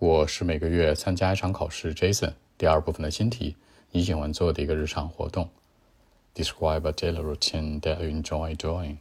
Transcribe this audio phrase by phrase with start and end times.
[0.00, 2.34] 我是每个月参加一场考试，Jason。
[2.58, 3.56] 第二部分的新题，
[3.92, 5.48] 你喜欢做的一个日常活动。
[6.34, 8.98] Describe a daily routine that you enjoy doing.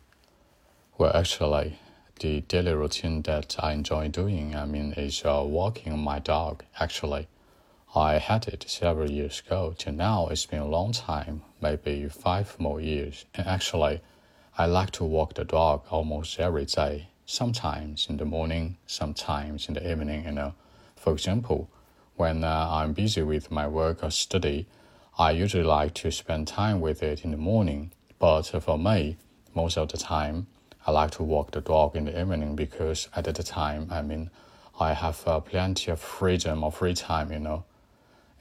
[0.98, 1.74] Well, actually,
[2.20, 6.64] the daily routine that I enjoy doing, I mean, is uh, walking my dog.
[6.80, 7.28] Actually,
[7.94, 9.76] I had it several years ago.
[9.78, 13.26] Till now, it's been a long time, maybe five more years.
[13.36, 14.00] And actually,
[14.58, 17.10] I like to walk the dog almost every day.
[17.26, 20.54] Sometimes in the morning, sometimes in the evening, you know.
[21.01, 21.71] For example,
[22.17, 24.67] when uh, I'm busy with my work or study,
[25.19, 27.93] I usually like to spend time with it in the morning.
[28.19, 29.17] But for me,
[29.55, 30.47] most of the time,
[30.87, 34.29] I like to walk the dog in the evening because at the time, I mean,
[34.79, 37.65] I have uh, plenty of freedom or free time, you know.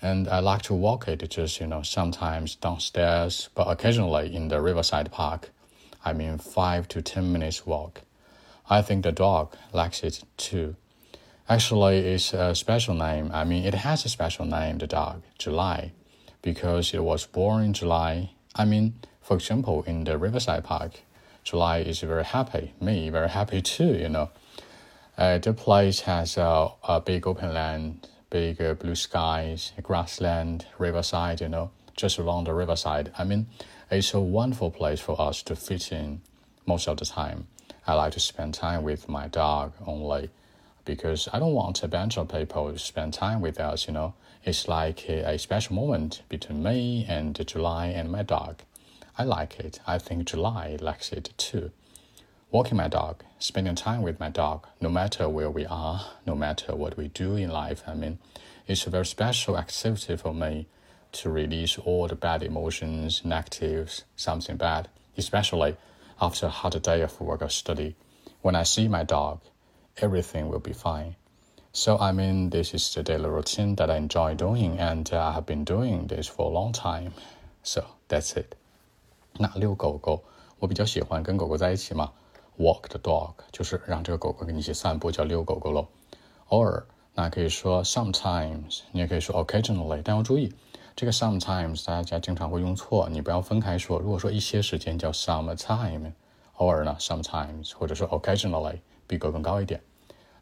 [0.02, 4.60] And I like to walk it just, you know, sometimes downstairs, but occasionally in the
[4.60, 5.52] Riverside Park.
[6.04, 8.02] I mean, five to ten minutes walk.
[8.70, 10.76] I think the dog likes it too.
[11.49, 13.31] Actually, it's a special name.
[13.34, 15.94] I mean, it has a special name, the dog, July,
[16.43, 18.29] because it was born in July.
[18.55, 20.99] I mean, for example, in the Riverside Park,
[21.43, 22.76] July is very happy.
[22.79, 24.29] Me, very happy too, you know.
[25.18, 31.41] Uh, the place has a, a big open land, big uh, blue skies, grassland, riverside,
[31.41, 33.12] you know, just along the riverside.
[33.18, 33.48] I mean,
[33.90, 36.21] it's a wonderful place for us to fit in
[36.68, 37.48] most of the time.
[37.87, 40.29] I like to spend time with my dog only
[40.90, 44.15] because I don't want a bunch of people to spend time with us, you know.
[44.43, 48.63] It's like a, special moment between me and July and my dog.
[49.15, 49.79] I like it.
[49.85, 51.70] I think July likes it too.
[52.49, 56.76] Walking my dog, spending time with my dog, no matter where we are, no matter
[56.76, 58.18] what we do in life, I mean,
[58.65, 60.65] it's a very special activity for me
[61.12, 65.78] to release all the bad emotions, negatives, something bad, especially
[66.19, 67.96] after a hard day of work or study.
[68.41, 69.41] When I see my dog,
[69.99, 71.15] everything will be fine.
[71.72, 75.32] So, I mean, this is the daily routine that I enjoy doing, and uh, I
[75.32, 77.12] have been doing this for a long time.
[77.62, 78.54] So, that's it.
[79.38, 80.22] 那遛狗狗，
[80.61, 82.12] 我比较喜欢跟狗狗在一起嘛。
[82.56, 85.89] Walk the dog 就是让这个狗狗跟你一起散步，叫遛狗狗喽。
[86.50, 90.55] 偶尔，那可以说 sometimes，你也可以说 occasionally，但要注意，
[90.95, 93.99] 这个 sometimes 大家经常会用错，你不要分开说。
[93.99, 96.12] 如果说一些时间叫 sometime，
[96.59, 98.78] 偶尔呢 sometimes，或者说 occasionally，
[99.09, 99.83] 逼格更高一点。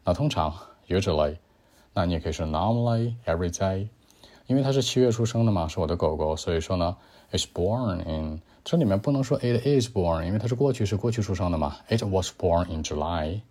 [0.08, 0.54] 那通常
[0.88, 1.36] usually，
[1.92, 3.88] 那你也可以说 normally every day，
[4.46, 6.96] 因为它是七月出生的嘛，是我的狗狗，所以说呢
[7.30, 13.42] it's born in 这里面不能说 it is born，因为它是过去是过去出生的嘛，it was born in July。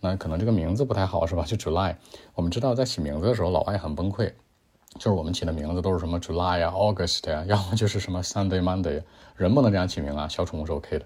[0.00, 1.44] 那可能这个名字不太好是吧？
[1.44, 1.96] 就 July，
[2.34, 4.32] 我们知道在起名字的时候，老外很崩溃，
[4.94, 9.02] 就是我们起的名字都是什么 July 啊，August 啊，要么就是什么 Sunday Monday，
[9.36, 11.04] 人不能这样起名啊，小宠物是 OK 的。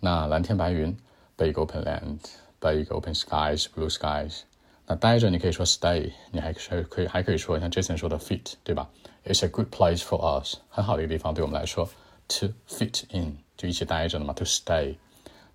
[0.00, 0.96] 那蓝天白云
[1.36, 2.18] ，big open land。
[2.59, 4.41] big open skies, blue skies。
[4.87, 8.89] 那待着你可以说 stay，你还可以可以还可以说像 Jason 说的 fit，对吧？
[9.23, 11.89] It's a good place for us，很好的一个地方对我们来说，
[12.27, 14.95] to fit in 就一起待着的嘛，to stay。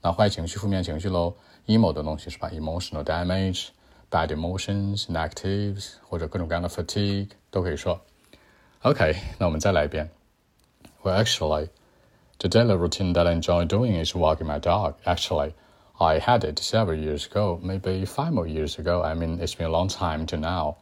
[0.00, 1.34] 那坏情绪、负面情绪喽，
[1.66, 2.48] emo 的东西是吧？
[2.50, 8.00] emotional damage、bad emotions、negatives 或者各种各样的 fatigue 都可以说。
[8.82, 10.08] OK，那我们再来一遍。
[11.02, 11.68] Well, actually,
[12.38, 14.94] the daily routine that I enjoy doing is walking my dog.
[15.04, 15.52] Actually.
[16.01, 19.03] I had it several years ago, maybe five more years ago.
[19.03, 20.77] I mean, it's been a long time to now.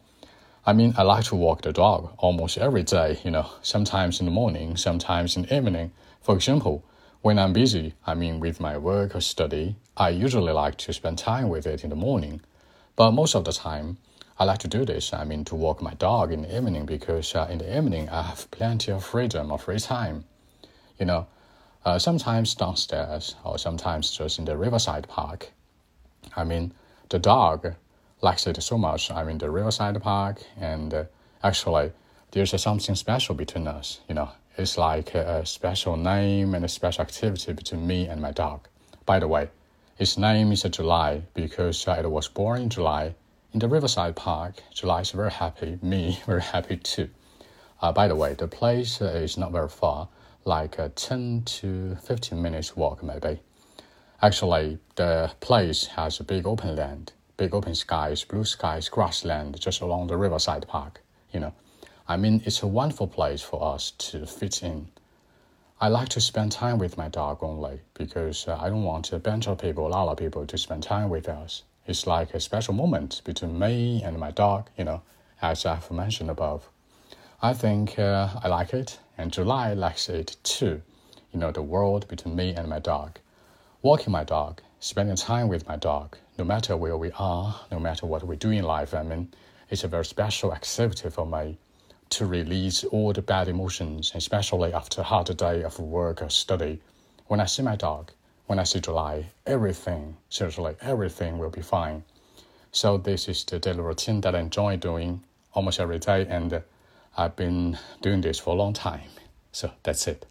[0.64, 4.24] I mean, I like to walk the dog almost every day, you know, sometimes in
[4.24, 5.92] the morning, sometimes in the evening.
[6.22, 6.82] For example,
[7.20, 11.18] when I'm busy, I mean, with my work or study, I usually like to spend
[11.18, 12.40] time with it in the morning.
[12.96, 13.98] But most of the time,
[14.38, 17.34] I like to do this, I mean, to walk my dog in the evening because
[17.34, 20.24] uh, in the evening I have plenty of freedom or free time.
[20.98, 21.26] You know,
[21.84, 25.50] uh, sometimes downstairs or sometimes just in the riverside park.
[26.36, 26.72] I mean,
[27.08, 27.74] the dog
[28.20, 29.10] likes it so much.
[29.10, 31.04] I mean, the riverside park, and uh,
[31.42, 31.92] actually,
[32.32, 34.00] there's uh, something special between us.
[34.08, 38.20] You know, it's like a, a special name and a special activity between me and
[38.20, 38.68] my dog.
[39.06, 39.48] By the way,
[39.98, 43.14] its name is July because uh, it was born in July
[43.52, 44.62] in the Riverside Park.
[44.72, 45.78] July is very happy.
[45.82, 47.08] Me very happy too.
[47.82, 50.08] Uh, by the way, the place uh, is not very far
[50.44, 53.40] like a 10 to 15 minutes walk maybe.
[54.22, 59.80] Actually, the place has a big open land, big open skies, blue skies, grassland just
[59.80, 61.00] along the riverside park,
[61.32, 61.54] you know.
[62.06, 64.88] I mean, it's a wonderful place for us to fit in.
[65.80, 69.18] I like to spend time with my dog only because uh, I don't want a
[69.18, 71.62] bunch of people, a lot of people to spend time with us.
[71.86, 75.00] It's like a special moment between me and my dog, you know,
[75.40, 76.68] as I've mentioned above.
[77.40, 79.72] I think uh, I like it, and July
[80.08, 80.80] it too.
[81.32, 83.18] You know, the world between me and my dog.
[83.82, 88.06] Walking my dog, spending time with my dog, no matter where we are, no matter
[88.06, 89.32] what we do in life, I mean,
[89.70, 91.58] It's a very special activity for me
[92.08, 96.80] to release all the bad emotions, especially after a hard day of work or study.
[97.28, 98.10] When I see my dog,
[98.46, 102.02] when I see July, everything, seriously, everything will be fine.
[102.72, 105.22] So this is the daily routine that I enjoy doing
[105.54, 106.62] almost every day, and
[107.15, 109.09] I've been doing this for a long time.
[109.51, 110.23] So that's it.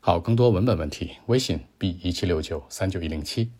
[0.00, 3.52] 好，更多文本问题，微信 b 一七六九三九一零七。